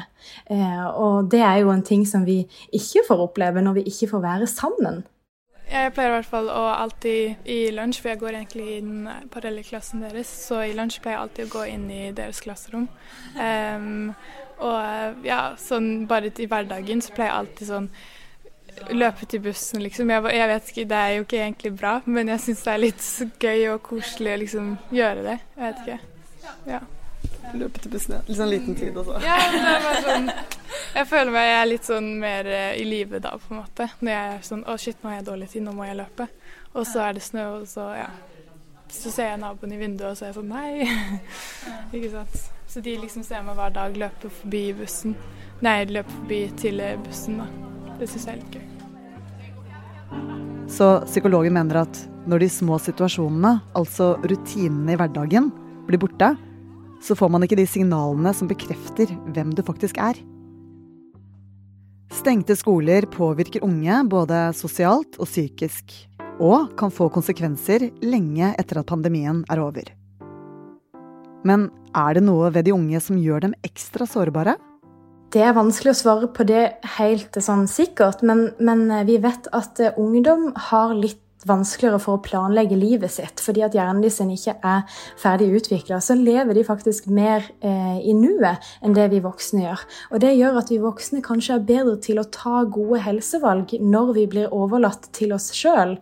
Eh, 0.50 0.57
og 0.94 1.30
det 1.32 1.42
er 1.44 1.60
jo 1.62 1.70
en 1.72 1.84
ting 1.84 2.06
som 2.08 2.26
vi 2.26 2.40
ikke 2.74 3.04
får 3.06 3.22
oppleve 3.28 3.62
når 3.64 3.80
vi 3.80 3.86
ikke 3.92 4.10
får 4.14 4.24
være 4.24 4.50
sammen. 4.50 5.04
Jeg 5.68 5.92
pleier 5.92 6.08
i 6.08 6.16
hvert 6.16 6.28
fall 6.30 6.46
å 6.48 6.62
alltid 6.72 7.48
i 7.52 7.58
lunsj, 7.76 8.00
for 8.00 8.14
jeg 8.14 8.20
går 8.22 8.38
egentlig 8.38 8.68
i 8.72 8.80
den 8.80 9.08
parallellklassen 9.32 10.00
deres, 10.06 10.30
så 10.46 10.62
i 10.64 10.72
lunsj 10.76 11.02
pleier 11.04 11.18
jeg 11.18 11.24
alltid 11.26 11.48
å 11.48 11.52
gå 11.52 11.64
inn 11.74 11.88
i 11.92 12.04
deres 12.16 12.40
klasserom. 12.40 12.86
Um, 13.36 14.14
og 14.64 15.26
ja, 15.28 15.42
sånn 15.60 16.06
bare 16.08 16.32
i 16.32 16.48
hverdagen 16.48 17.04
så 17.04 17.12
pleier 17.12 17.30
jeg 17.30 17.42
alltid 17.42 17.68
sånn 17.68 17.90
løpe 18.96 19.28
til 19.28 19.42
bussen, 19.44 19.82
liksom. 19.84 20.10
Jeg, 20.14 20.24
jeg, 20.38 20.48
vet 20.54 20.70
ikke, 20.72 20.88
det 20.88 20.98
er 20.98 21.14
jo 21.16 21.26
ikke 21.26 21.42
egentlig 21.42 21.74
bra, 21.76 21.94
men 22.06 22.32
jeg 22.32 22.44
syns 22.46 22.64
det 22.64 22.72
er 22.72 22.84
litt 22.86 23.08
gøy 23.42 23.66
og 23.74 23.82
koselig 23.90 24.34
å 24.34 24.44
liksom 24.44 24.76
gjøre 24.94 25.26
det. 25.26 25.40
Jeg 25.56 25.66
vet 25.66 25.82
ikke. 25.84 25.98
Ja. 26.70 26.80
Løpe 27.54 27.80
til 27.80 27.92
bussen, 27.92 28.14
ja. 28.16 28.20
Litt 28.28 28.38
sånn 28.38 28.50
liten 28.52 28.76
tid 28.76 28.96
altså. 28.96 29.18
Ja, 29.24 29.36
det 29.52 29.60
er 29.62 29.84
bare 29.84 30.02
sånn 30.04 30.30
Jeg 30.98 31.08
føler 31.08 31.32
meg 31.34 31.46
jeg 31.48 31.58
er 31.58 31.68
litt 31.70 31.88
sånn 31.88 32.08
mer 32.20 32.50
eh, 32.52 32.72
i 32.80 32.84
live 32.88 33.20
da, 33.24 33.34
på 33.40 33.54
en 33.54 33.60
måte. 33.62 33.88
Når 34.00 34.12
jeg 34.12 34.34
er 34.34 34.42
sånn 34.48 34.64
Å, 34.68 34.76
shit, 34.80 34.98
nå 35.02 35.10
har 35.10 35.20
jeg 35.20 35.28
dårlig 35.30 35.48
tid, 35.52 35.64
nå 35.64 35.74
må 35.76 35.86
jeg 35.88 35.98
løpe. 36.00 36.28
Og 36.74 36.86
så 36.88 37.04
er 37.06 37.16
det 37.16 37.24
snø, 37.24 37.44
og 37.60 37.66
så, 37.70 37.88
ja. 37.98 38.08
Så 38.92 39.12
ser 39.12 39.32
jeg 39.32 39.40
naboen 39.42 39.74
i 39.76 39.80
vinduet, 39.80 40.10
og 40.12 40.16
så 40.18 40.26
er 40.26 40.32
jeg 40.32 40.38
sånn 40.38 40.52
Nei. 40.52 40.88
ikke 41.96 42.12
sant. 42.14 42.48
Så 42.68 42.82
de 42.84 42.96
liksom 43.00 43.24
ser 43.24 43.44
meg 43.46 43.56
hver 43.58 43.72
dag 43.76 43.96
løpe 43.96 44.32
forbi 44.40 44.64
bussen. 44.76 45.16
Nei, 45.64 45.78
løpe 45.88 46.12
forbi 46.12 46.42
til 46.60 46.82
bussen, 47.04 47.40
da. 47.40 47.48
Det 47.98 48.08
syns 48.10 48.28
jeg 48.28 48.36
er 48.36 48.42
litt 48.42 48.58
gøy. 48.58 48.66
Så 50.68 50.86
psykologen 51.08 51.56
mener 51.56 51.82
at 51.82 52.02
når 52.28 52.44
de 52.44 52.48
små 52.52 52.76
situasjonene, 52.82 53.54
altså 53.76 54.12
rutinene 54.20 54.92
i 54.92 54.98
hverdagen, 55.00 55.48
blir 55.88 56.00
borte, 56.00 56.34
så 57.04 57.16
får 57.18 57.30
man 57.30 57.44
ikke 57.46 57.58
de 57.58 57.66
signalene 57.68 58.32
som 58.34 58.50
bekrefter 58.50 59.12
hvem 59.34 59.54
du 59.54 59.62
faktisk 59.66 60.00
er. 60.02 60.18
Stengte 62.14 62.56
skoler 62.56 63.06
påvirker 63.10 63.64
unge 63.66 64.00
både 64.08 64.48
sosialt 64.56 65.18
og 65.20 65.28
psykisk, 65.28 65.92
og 66.40 66.72
kan 66.78 66.92
få 66.94 67.10
konsekvenser 67.12 67.88
lenge 68.04 68.52
etter 68.58 68.80
at 68.80 68.88
pandemien 68.88 69.44
er 69.50 69.60
over. 69.62 69.90
Men 71.46 71.68
er 71.96 72.16
det 72.16 72.24
noe 72.26 72.50
ved 72.54 72.66
de 72.66 72.74
unge 72.74 73.00
som 73.02 73.20
gjør 73.20 73.46
dem 73.46 73.54
ekstra 73.66 74.06
sårbare? 74.08 74.56
Det 75.28 75.42
er 75.44 75.56
vanskelig 75.56 75.92
å 75.92 75.98
svare 75.98 76.28
på 76.32 76.46
det 76.48 76.64
helt 76.96 77.36
sånn 77.44 77.66
sikkert, 77.68 78.24
men, 78.24 78.48
men 78.58 78.88
vi 79.06 79.18
vet 79.20 79.50
at 79.52 79.80
ungdom 80.00 80.50
har 80.70 80.96
litt 80.96 81.20
vanskeligere 81.46 82.00
for 82.02 82.18
å 82.18 82.22
planlegge 82.24 82.78
livet 82.78 83.12
sitt 83.14 83.42
fordi 83.42 83.62
at 83.66 83.76
hjernen 83.76 84.02
deres 84.02 84.18
ikke 84.18 84.56
er 84.66 84.98
ferdig 85.20 85.48
utvikla, 85.58 86.00
så 86.02 86.16
lever 86.18 86.56
de 86.56 86.64
faktisk 86.66 87.06
mer 87.12 87.44
eh, 87.64 87.98
i 88.02 88.14
nuet 88.16 88.64
enn 88.82 88.96
det 88.96 89.08
vi 89.12 89.22
voksne 89.24 89.62
gjør. 89.64 89.84
Og 90.12 90.22
det 90.24 90.34
gjør 90.34 90.58
at 90.62 90.72
vi 90.72 90.80
voksne 90.82 91.22
kanskje 91.24 91.58
er 91.58 91.66
bedre 91.68 91.96
til 92.02 92.20
å 92.20 92.26
ta 92.34 92.64
gode 92.68 93.02
helsevalg 93.04 93.76
når 93.80 94.12
vi 94.16 94.26
blir 94.34 94.54
overlatt 94.54 95.08
til 95.16 95.34
oss 95.36 95.50
sjøl. 95.56 95.96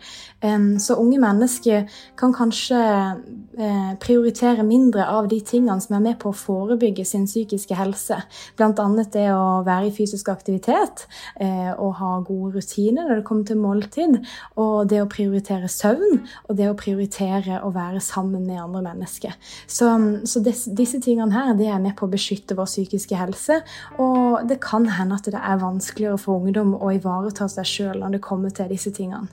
Um, 0.45 0.77
så 0.83 0.97
unge 1.01 1.19
mennesker 1.21 1.87
kan 2.19 2.35
kanskje 2.37 2.79
eh, 2.79 3.93
prioritere 4.03 4.65
mindre 4.67 5.07
av 5.11 5.29
de 5.31 5.41
tingene 5.45 5.81
som 5.83 5.97
er 5.99 6.05
med 6.05 6.19
på 6.23 6.31
å 6.31 6.37
forebygge 6.37 7.07
sin 7.09 7.27
psykiske 7.29 7.77
helse. 7.77 8.21
Bl.a. 8.57 8.73
det 9.13 9.27
å 9.35 9.63
være 9.67 9.91
i 9.91 9.95
fysisk 9.95 10.31
aktivitet 10.33 11.07
eh, 11.41 11.73
og 11.73 11.97
ha 12.01 12.13
gode 12.27 12.57
rutiner 12.57 13.09
når 13.09 13.21
det 13.21 13.27
kommer 13.29 13.49
til 13.49 13.61
måltid. 13.61 14.19
og 14.61 14.87
det 14.91 15.01
å 15.03 15.09
prioritere 15.11 15.26
prioritere 15.27 15.69
søvn, 15.71 16.21
og 16.47 16.59
det 16.59 16.69
å 16.71 16.77
prioritere 16.79 17.61
å 17.67 17.73
være 17.75 18.01
sammen 18.05 18.47
med 18.47 18.63
andre 18.63 18.83
mennesker. 18.93 19.35
Så, 19.67 19.91
så 20.25 20.43
disse, 20.45 20.73
disse 20.77 21.01
tingene 21.03 21.35
her 21.35 21.55
det 21.59 21.69
er 21.73 21.83
med 21.83 21.97
på 21.99 22.07
å 22.07 22.13
beskytte 22.13 22.57
vår 22.57 22.69
psykiske 22.71 23.19
helse. 23.19 23.61
Og 24.03 24.47
det 24.47 24.61
kan 24.65 24.87
hende 24.87 25.19
at 25.19 25.27
det 25.27 25.41
er 25.41 25.63
vanskeligere 25.63 26.21
for 26.21 26.43
ungdom 26.43 26.77
å 26.79 26.93
ivareta 26.95 27.49
seg 27.51 27.67
sjøl 27.67 28.03
når 28.05 28.17
det 28.17 28.25
kommer 28.25 28.55
til 28.55 28.71
disse 28.71 28.93
tingene. 28.95 29.27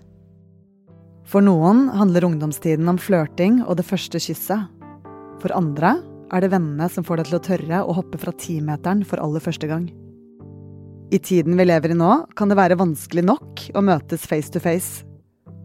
For 1.30 1.46
noen 1.46 1.88
handler 1.96 2.28
ungdomstiden 2.28 2.90
om 2.90 3.00
flørting 3.00 3.62
og 3.64 3.78
det 3.80 3.88
første 3.88 4.20
kysset. 4.22 4.68
For 5.42 5.54
andre 5.56 5.96
er 6.34 6.44
det 6.44 6.52
vennene 6.54 6.90
som 6.92 7.06
får 7.06 7.22
deg 7.22 7.30
til 7.30 7.38
å 7.38 7.46
tørre 7.48 7.84
å 7.86 7.96
hoppe 7.98 8.20
fra 8.22 8.34
timeteren 8.38 9.06
for 9.08 9.22
aller 9.22 9.44
første 9.44 9.70
gang. 9.70 9.88
I 11.14 11.20
tiden 11.22 11.58
vi 11.60 11.66
lever 11.68 11.94
i 11.94 11.98
nå, 11.98 12.12
kan 12.34 12.50
det 12.50 12.58
være 12.58 12.80
vanskelig 12.80 13.26
nok 13.28 13.68
å 13.78 13.84
møtes 13.86 14.26
face 14.26 14.50
to 14.54 14.62
face 14.64 15.04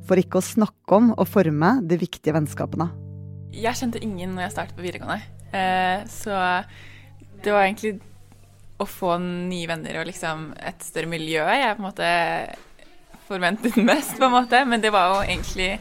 for 0.09 0.21
ikke 0.21 0.41
å 0.41 0.45
snakke 0.45 0.99
om 0.99 1.13
og 1.15 1.29
forme 1.29 1.79
de 1.85 1.99
viktige 2.01 2.35
vennskapene. 2.37 2.89
Jeg 3.55 3.77
kjente 3.79 4.03
ingen 4.05 4.35
når 4.35 4.47
jeg 4.47 4.55
startet 4.55 4.79
på 4.79 4.85
videregående. 4.85 5.21
Eh, 5.53 6.05
så 6.13 6.37
det 7.43 7.53
var 7.55 7.67
egentlig 7.67 7.99
å 8.79 8.87
få 8.87 9.17
nye 9.23 9.69
venner 9.69 10.01
og 10.01 10.09
liksom 10.09 10.53
et 10.57 10.85
større 10.87 11.11
miljø 11.11 11.43
jeg 11.43 11.75
på 11.75 11.83
en 11.83 11.89
måte 11.89 12.11
forventet 13.29 13.77
mest, 13.91 14.17
på 14.19 14.29
en 14.29 14.37
måte. 14.37 14.63
Men 14.69 14.85
det 14.85 14.93
var 14.95 15.13
jo 15.13 15.27
egentlig 15.27 15.75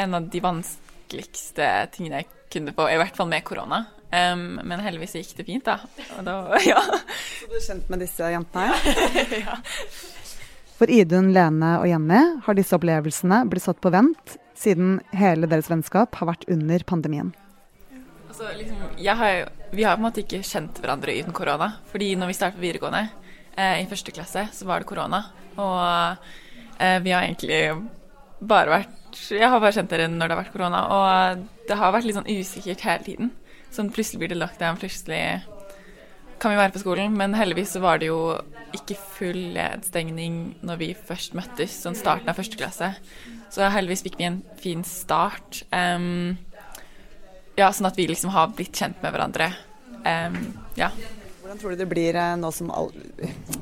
en 0.00 0.18
av 0.18 0.28
de 0.32 0.42
vanskeligste 0.44 1.70
tingene 1.94 2.22
jeg 2.22 2.30
kunne 2.50 2.74
få, 2.76 2.88
i 2.90 2.98
hvert 3.00 3.16
fall 3.16 3.30
med 3.30 3.46
korona. 3.46 3.84
Um, 4.10 4.58
men 4.66 4.80
heldigvis 4.82 5.14
gikk 5.20 5.36
det 5.38 5.46
fint, 5.46 5.68
da. 5.68 5.78
da 6.26 6.40
ja. 6.66 6.80
Så 6.82 7.46
du 7.46 7.54
er 7.54 7.66
kjent 7.68 7.92
med 7.92 8.02
disse 8.02 8.32
jentene? 8.32 8.72
ja. 9.44 9.60
For 10.80 10.88
Idun, 10.88 11.34
Lene 11.36 11.74
og 11.76 11.84
Jenny 11.90 12.20
har 12.46 12.56
disse 12.56 12.72
opplevelsene 12.72 13.42
blitt 13.52 13.66
satt 13.66 13.82
på 13.84 13.90
vent 13.92 14.38
siden 14.56 14.94
hele 15.12 15.44
deres 15.50 15.68
vennskap 15.68 16.16
har 16.16 16.30
vært 16.30 16.46
under 16.48 16.80
pandemien. 16.88 17.34
Altså, 18.30 18.48
liksom, 18.56 18.78
har, 19.20 19.50
vi 19.76 19.84
har 19.84 19.98
på 19.98 20.00
en 20.00 20.06
måte 20.06 20.22
ikke 20.22 20.40
kjent 20.40 20.80
hverandre 20.80 21.18
uten 21.18 21.36
korona. 21.36 21.68
Fordi 21.92 22.14
når 22.16 22.32
vi 22.32 22.38
startet 22.38 22.64
videregående, 22.64 23.02
eh, 23.60 23.82
i 23.82 23.88
første 23.90 24.14
klasse, 24.16 24.46
så 24.56 24.70
var 24.70 24.80
det 24.80 24.88
korona. 24.88 25.20
Og 25.60 25.76
eh, 26.80 26.96
vi 27.04 27.12
har 27.12 27.28
egentlig 27.28 27.60
bare 28.40 28.72
vært 28.72 28.96
Jeg 29.34 29.50
har 29.50 29.60
bare 29.60 29.74
kjent 29.74 29.90
dere 29.90 30.08
når 30.08 30.30
det 30.30 30.36
har 30.36 30.42
vært 30.46 30.56
korona. 30.56 30.82
Og 30.96 31.46
det 31.68 31.76
har 31.76 31.92
vært 31.92 32.08
litt 32.08 32.16
sånn 32.16 32.30
usikkert 32.30 32.88
hele 32.88 33.04
tiden. 33.04 33.32
Sånn 33.68 33.92
plutselig 33.92 34.24
blir 34.24 34.32
det 34.32 34.40
lockdown, 34.40 34.80
plutselig 34.80 35.24
kan 36.40 36.54
vi 36.54 36.58
være 36.60 36.74
på 36.74 36.82
skolen. 36.82 37.16
Men 37.18 37.36
heldigvis 37.36 37.74
så 37.76 37.82
var 37.84 38.00
det 38.00 38.10
jo 38.10 38.20
ikke 38.76 38.98
full 39.16 39.40
nedstengning 39.54 40.40
når 40.66 40.80
vi 40.80 40.90
først 40.94 41.36
møttes, 41.38 41.74
sånn 41.84 41.98
starten 41.98 42.30
av 42.30 42.38
første 42.38 42.58
klasse. 42.60 42.92
Så 43.50 43.66
heldigvis 43.72 44.04
fikk 44.06 44.20
vi 44.20 44.28
en 44.28 44.42
fin 44.60 44.84
start. 44.86 45.64
Um, 45.74 46.38
ja, 47.58 47.70
sånn 47.74 47.90
at 47.90 47.98
vi 47.98 48.08
liksom 48.10 48.32
har 48.34 48.52
blitt 48.54 48.78
kjent 48.78 49.00
med 49.02 49.14
hverandre. 49.14 49.50
Um, 50.04 50.38
ja. 50.78 50.92
Hvordan 51.40 51.58
tror 51.60 51.74
du 51.74 51.80
det 51.80 51.90
blir 51.90 52.16
eh, 52.16 52.36
nå 52.38 52.52
som 52.54 52.70
all, 52.70 52.92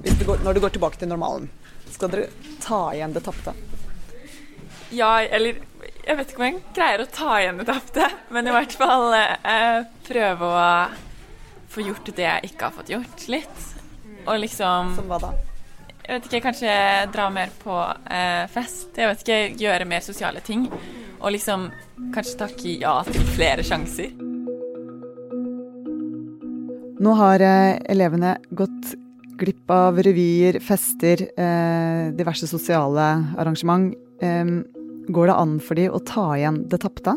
det 0.04 0.26
går, 0.28 0.42
når 0.44 0.58
det 0.58 0.62
går 0.66 0.74
tilbake 0.76 1.00
til 1.00 1.08
normalen? 1.08 1.48
Skal 1.88 2.12
dere 2.12 2.28
ta 2.60 2.82
igjen 2.92 3.14
det 3.16 3.24
tapte? 3.24 3.54
Ja, 4.92 5.22
eller 5.24 5.56
jeg 6.04 6.16
vet 6.18 6.30
ikke 6.30 6.42
om 6.42 6.46
jeg 6.46 6.60
greier 6.76 7.02
å 7.02 7.08
ta 7.12 7.38
igjen 7.40 7.62
det 7.62 7.66
tapte, 7.68 8.10
men 8.32 8.48
i 8.48 8.52
hvert 8.52 8.76
fall 8.76 9.16
eh, 9.16 9.80
prøve 10.04 10.52
å 10.52 10.60
få 11.78 11.86
gjort 11.86 12.10
det 12.16 12.24
jeg 12.26 12.50
ikke 12.50 12.66
har 12.66 12.74
fått 12.74 12.90
gjort, 12.90 13.24
litt. 13.30 13.66
Og 14.26 14.40
liksom 14.42 14.94
Som 14.96 15.10
hva 15.10 15.20
da? 15.22 15.32
Jeg 16.08 16.16
vet 16.16 16.26
ikke, 16.28 16.44
kanskje 16.48 16.72
dra 17.12 17.26
mer 17.30 17.52
på 17.60 17.74
eh, 18.10 18.46
fest. 18.50 18.96
Jeg 18.96 19.10
vet 19.10 19.22
ikke, 19.22 19.40
gjøre 19.60 19.88
mer 19.88 20.04
sosiale 20.04 20.40
ting. 20.44 20.64
Og 21.20 21.34
liksom 21.34 21.68
kanskje 22.14 22.38
takke 22.40 22.74
ja 22.80 22.94
til 23.06 23.28
flere 23.36 23.66
sjanser. 23.66 24.14
Nå 26.98 27.14
har 27.20 27.44
eh, 27.44 27.76
elevene 27.92 28.38
gått 28.50 28.94
glipp 29.38 29.70
av 29.70 30.00
revyer, 30.02 30.58
fester, 30.64 31.28
eh, 31.38 32.08
diverse 32.18 32.48
sosiale 32.50 33.10
arrangement. 33.38 33.94
går 35.08 35.26
det 35.30 35.34
an 35.34 35.58
for 35.60 35.78
de 35.78 35.84
å 35.88 36.00
ta 36.02 36.32
igjen 36.34 36.64
det 36.68 36.80
tapte? 36.82 37.14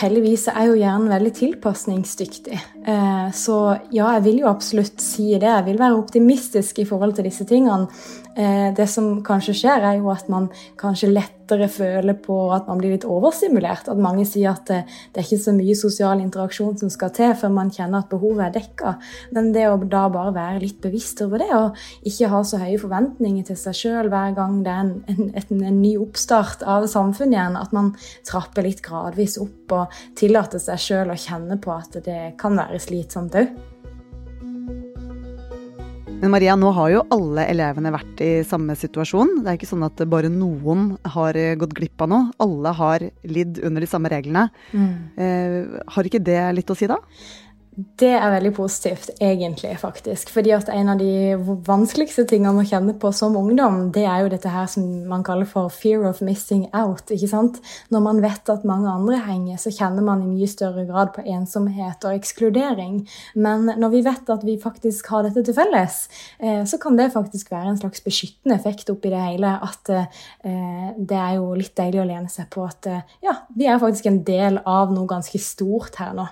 Heldigvis 0.00 0.46
er 0.52 0.68
jo 0.68 0.76
hjernen 0.78 1.10
veldig 1.10 1.32
tilpasningsdyktig. 1.34 2.58
Eh, 2.86 3.28
så 3.34 3.56
ja, 3.90 4.12
jeg 4.16 4.24
vil 4.28 4.42
jo 4.44 4.50
absolutt 4.50 5.02
si 5.02 5.32
det. 5.34 5.48
Jeg 5.48 5.66
vil 5.66 5.80
være 5.80 5.98
optimistisk 5.98 6.78
i 6.82 6.86
forhold 6.88 7.16
til 7.16 7.26
disse 7.26 7.46
tingene. 7.48 7.88
Eh, 8.40 8.74
det 8.74 8.86
som 8.88 9.18
kanskje 9.26 9.52
skjer, 9.58 9.84
er 9.84 9.98
jo 9.98 10.08
at 10.12 10.28
man 10.32 10.46
kanskje 10.80 11.10
lettere 11.10 11.66
føler 11.68 12.14
på 12.22 12.36
at 12.54 12.68
man 12.70 12.78
blir 12.80 12.94
litt 12.94 13.04
overstimulert. 13.04 13.90
At 13.90 14.00
mange 14.00 14.24
sier 14.28 14.54
at 14.54 14.62
det, 14.70 14.78
det 15.12 15.20
er 15.20 15.26
ikke 15.26 15.42
så 15.42 15.52
mye 15.56 15.76
sosial 15.76 16.22
interaksjon 16.22 16.78
som 16.80 16.92
skal 16.92 17.12
til 17.16 17.34
før 17.36 17.52
man 17.52 17.72
kjenner 17.74 18.00
at 18.00 18.12
behovet 18.12 18.46
er 18.46 18.54
dekka. 18.54 18.94
Men 19.36 19.50
det 19.56 19.66
å 19.68 19.76
da 19.82 20.06
bare 20.12 20.32
være 20.36 20.62
litt 20.62 20.78
bevisst 20.80 21.20
over 21.26 21.42
det, 21.42 21.50
og 21.56 22.06
ikke 22.08 22.30
ha 22.32 22.42
så 22.46 22.62
høye 22.62 22.80
forventninger 22.80 23.50
til 23.50 23.58
seg 23.60 23.76
sjøl 23.82 24.12
hver 24.12 24.36
gang 24.38 24.62
det 24.64 24.72
er 24.72 24.86
en, 24.86 24.94
en, 25.10 25.34
en, 25.42 25.66
en 25.72 25.82
ny 25.82 25.96
oppstart 26.00 26.64
av 26.64 26.86
samfunnet 26.90 27.36
igjen, 27.36 27.58
at 27.60 27.74
man 27.76 27.92
trapper 28.28 28.64
litt 28.64 28.80
gradvis 28.86 29.36
opp 29.42 29.76
og 29.76 30.00
tillater 30.18 30.62
seg 30.62 30.80
sjøl 30.80 31.12
å 31.12 31.18
kjenne 31.18 31.60
på 31.60 31.74
at 31.76 32.00
det 32.06 32.22
kan 32.40 32.56
være 32.56 32.80
slitsomt 32.80 33.36
òg. 33.42 33.52
Men 36.20 36.34
Maria, 36.34 36.52
nå 36.52 36.68
har 36.76 36.90
jo 36.92 37.02
alle 37.14 37.46
elevene 37.48 37.92
vært 37.94 38.18
i 38.20 38.30
samme 38.44 38.74
situasjon. 38.76 39.38
Det 39.40 39.48
er 39.48 39.56
ikke 39.56 39.68
sånn 39.70 39.86
at 39.86 40.02
bare 40.12 40.28
noen 40.28 40.90
har 41.14 41.36
gått 41.62 41.72
glipp 41.78 42.04
av 42.04 42.10
noe. 42.12 42.26
Alle 42.44 42.72
har 42.76 43.04
lidd 43.24 43.62
under 43.64 43.80
de 43.80 43.88
samme 43.88 44.10
reglene. 44.12 44.50
Mm. 44.76 44.90
Eh, 45.16 45.78
har 45.94 46.10
ikke 46.10 46.20
det 46.26 46.42
litt 46.58 46.72
å 46.72 46.76
si, 46.76 46.90
da? 46.90 46.98
Det 47.70 48.08
er 48.10 48.32
veldig 48.32 48.50
positivt, 48.56 49.10
egentlig, 49.22 49.76
faktisk. 49.78 50.32
Fordi 50.34 50.50
at 50.56 50.68
en 50.74 50.88
av 50.90 50.98
de 50.98 51.36
vanskeligste 51.66 52.24
tingene 52.28 52.64
å 52.64 52.66
kjenne 52.66 52.96
på 52.98 53.12
som 53.14 53.36
ungdom, 53.38 53.92
det 53.94 54.02
er 54.10 54.24
jo 54.24 54.32
dette 54.32 54.50
her 54.50 54.66
som 54.68 54.88
man 55.08 55.22
kaller 55.24 55.46
for 55.46 55.70
fear 55.70 56.02
of 56.08 56.18
missing 56.20 56.64
out. 56.74 57.06
ikke 57.14 57.28
sant? 57.30 57.60
Når 57.94 58.02
man 58.02 58.18
vet 58.24 58.50
at 58.50 58.66
mange 58.66 58.90
andre 58.90 59.20
henger, 59.22 59.60
så 59.62 59.70
kjenner 59.70 60.02
man 60.02 60.24
i 60.24 60.32
mye 60.32 60.48
større 60.50 60.82
grad 60.88 61.12
på 61.14 61.22
ensomhet 61.22 62.02
og 62.08 62.16
ekskludering. 62.18 63.04
Men 63.36 63.70
når 63.78 63.94
vi 63.94 64.02
vet 64.08 64.34
at 64.34 64.44
vi 64.44 64.58
faktisk 64.60 65.12
har 65.14 65.28
dette 65.28 65.46
til 65.46 65.54
felles, 65.54 66.00
eh, 66.40 66.64
så 66.66 66.80
kan 66.82 66.98
det 66.98 67.12
faktisk 67.14 67.54
være 67.54 67.70
en 67.70 67.78
slags 67.78 68.02
beskyttende 68.02 68.58
effekt 68.58 68.90
oppi 68.90 69.14
det 69.14 69.22
hele. 69.22 69.54
At 69.62 69.94
eh, 69.94 70.90
det 70.98 71.20
er 71.22 71.38
jo 71.38 71.54
litt 71.54 71.76
deilig 71.78 72.02
å 72.02 72.08
lene 72.10 72.34
seg 72.34 72.50
på 72.50 72.66
at 72.66 72.90
eh, 72.90 73.16
ja, 73.22 73.38
vi 73.54 73.70
er 73.70 73.78
faktisk 73.78 74.10
en 74.10 74.20
del 74.26 74.58
av 74.66 74.90
noe 74.90 75.06
ganske 75.06 75.38
stort 75.38 76.02
her 76.02 76.12
nå, 76.18 76.26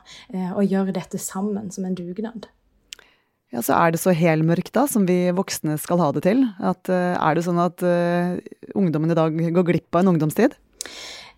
og 0.58 0.64
gjør 0.66 0.90
dette 0.96 1.20
sammen 1.28 1.68
som 1.74 1.86
en 1.86 1.96
dugnad. 1.98 2.48
Ja, 3.52 3.62
Så 3.64 3.72
er 3.72 3.92
det 3.92 4.00
så 4.02 4.12
helmørkt 4.12 4.74
da, 4.76 4.84
som 4.90 5.06
vi 5.08 5.30
voksne 5.32 5.78
skal 5.80 6.00
ha 6.02 6.10
det 6.12 6.26
til? 6.26 6.42
At, 6.60 6.84
uh, 6.92 7.16
er 7.16 7.36
det 7.36 7.46
sånn 7.46 7.60
at 7.62 7.80
uh, 7.80 8.36
ungdommen 8.76 9.14
i 9.14 9.16
dag 9.16 9.32
går 9.32 9.70
glipp 9.70 9.96
av 9.96 10.04
en 10.04 10.12
ungdomstid? 10.12 10.56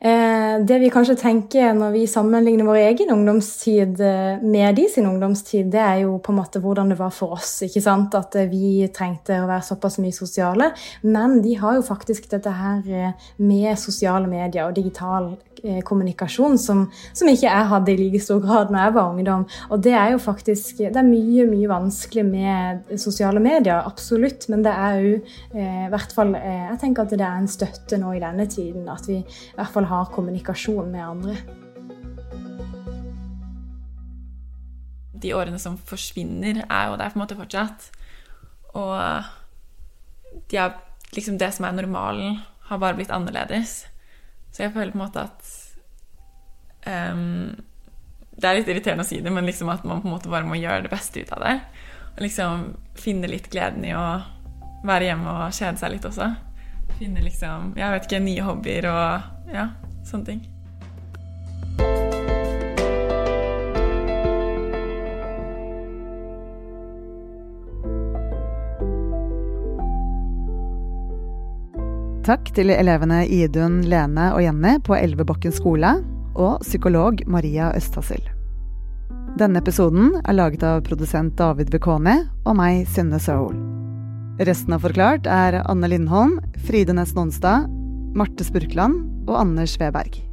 Eh, 0.01 0.55
det 0.65 0.79
vi 0.81 0.89
kanskje 0.89 1.13
tenker 1.21 1.75
når 1.77 1.91
vi 1.93 2.07
sammenligner 2.09 2.65
vår 2.65 2.79
egen 2.87 3.11
ungdomstid 3.13 3.99
eh, 4.01 4.41
med 4.41 4.79
de 4.79 4.87
sin 4.89 5.05
ungdomstid, 5.05 5.69
det 5.75 5.83
er 5.83 5.99
jo 6.07 6.15
på 6.25 6.33
en 6.33 6.39
måte 6.39 6.63
hvordan 6.65 6.89
det 6.89 6.97
var 6.97 7.13
for 7.13 7.37
oss. 7.37 7.59
ikke 7.67 7.83
sant? 7.85 8.17
At 8.17 8.39
eh, 8.41 8.49
vi 8.49 8.89
trengte 8.97 9.43
å 9.43 9.51
være 9.51 9.67
såpass 9.67 10.01
mye 10.01 10.17
sosiale. 10.17 10.71
Men 11.05 11.43
de 11.45 11.53
har 11.61 11.77
jo 11.77 11.85
faktisk 11.85 12.31
dette 12.33 12.49
her 12.49 13.13
med 13.45 13.77
sosiale 13.77 14.25
medier 14.31 14.71
og 14.71 14.77
digital 14.79 15.35
kommunikasjon 15.85 16.55
som, 16.57 16.87
som 17.13 17.29
ikke 17.29 17.45
jeg 17.45 17.69
hadde 17.69 17.93
i 17.93 17.97
like 17.99 18.21
stor 18.25 18.39
grad 18.41 18.71
når 18.73 18.81
jeg 18.81 18.95
var 18.97 19.11
ungdom. 19.11 19.43
Og 19.69 19.83
det 19.85 19.93
er 19.93 20.15
jo 20.15 20.21
faktisk 20.23 20.79
Det 20.79 20.97
er 20.97 21.05
mye, 21.05 21.45
mye 21.45 21.69
vanskelig 21.69 22.25
med 22.25 22.95
sosiale 22.97 23.43
medier, 23.45 23.83
absolutt. 23.85 24.49
Men 24.49 24.65
det 24.65 24.73
er 24.73 25.03
jo 25.05 25.13
i 25.53 25.91
hvert 25.93 26.15
fall 26.17 26.33
Jeg 26.33 26.79
tenker 26.81 27.05
at 27.05 27.13
det 27.13 27.27
er 27.27 27.43
en 27.43 27.53
støtte 27.53 28.01
nå 28.01 28.15
i 28.17 28.23
denne 28.25 28.49
tiden. 28.49 28.89
At 28.89 29.05
vi 29.11 29.19
i 29.21 29.59
hvert 29.59 29.75
fall 29.75 29.90
har 29.91 30.11
kommunikasjon 30.15 30.91
med 30.93 31.05
andre. 31.05 31.37
De 35.21 35.35
årene 35.37 35.59
som 35.61 35.77
forsvinner, 35.77 36.63
er 36.65 36.89
jo 36.89 36.99
der 37.01 37.13
på 37.13 37.19
en 37.19 37.25
måte 37.25 37.39
fortsatt. 37.39 37.91
Og 38.79 39.27
de 40.51 40.61
er, 40.63 40.79
liksom 41.17 41.39
det 41.39 41.51
som 41.57 41.67
er 41.67 41.77
normalen, 41.77 42.41
har 42.71 42.79
bare 42.79 42.97
blitt 42.99 43.13
annerledes. 43.13 43.85
Så 44.51 44.65
jeg 44.65 44.75
føler 44.75 44.95
på 44.95 44.99
en 44.99 45.05
måte 45.05 45.23
at 45.27 45.51
um, 47.13 47.55
Det 48.35 48.49
er 48.49 48.57
litt 48.57 48.71
irriterende 48.71 49.05
å 49.05 49.09
si 49.09 49.21
det, 49.23 49.31
men 49.35 49.47
liksom 49.47 49.69
at 49.71 49.85
man 49.85 50.01
på 50.03 50.09
en 50.09 50.15
måte 50.17 50.31
bare 50.33 50.49
må 50.49 50.59
gjøre 50.59 50.87
det 50.87 50.93
beste 50.93 51.23
ut 51.23 51.33
av 51.37 51.43
det. 51.45 51.57
Og 52.15 52.23
liksom 52.25 52.71
finne 52.99 53.29
litt 53.31 53.51
gleden 53.53 53.85
i 53.85 53.93
å 53.95 54.07
være 54.87 55.11
hjemme 55.11 55.35
og 55.35 55.53
kjede 55.53 55.77
seg 55.83 55.93
litt 55.95 56.07
også. 56.09 56.31
Finne 56.99 57.23
liksom 57.25 57.75
Jeg 57.79 57.93
vet 57.95 58.07
ikke, 58.09 58.23
nye 58.25 58.47
hobbyer 58.47 58.89
og 58.91 59.40
ja, 59.55 59.71
sånne 60.07 60.27
ting. 60.33 60.41
Takk 72.31 72.51
til 72.55 72.71
elevene 72.71 73.25
Idun, 73.27 73.81
Lene 73.91 74.29
og 74.37 74.45
Jenny 74.45 74.77
på 74.87 74.95
Elvebakken 74.95 75.55
skole 75.57 75.97
og 76.39 76.61
psykolog 76.63 77.25
Maria 77.27 77.73
Østhassel. 77.75 78.21
Denne 79.41 79.59
episoden 79.63 80.13
er 80.21 80.37
laget 80.37 80.63
av 80.67 80.83
produsent 80.87 81.35
David 81.39 81.73
Bekoni 81.73 82.21
og 82.45 82.55
meg, 82.61 82.85
Synne 82.93 83.19
Søhol. 83.23 83.57
Resten 84.47 84.77
av 84.77 84.85
Forklart 84.85 85.27
er 85.27 85.59
Anne 85.65 85.91
Lindholm, 85.91 86.39
Fride 86.69 86.95
Næss 86.95 87.17
Nonstad, 87.17 87.67
Marte 88.15 88.47
Spurkland 88.47 89.20
og 89.31 89.41
Anders 89.41 89.71
Sveberg. 89.71 90.30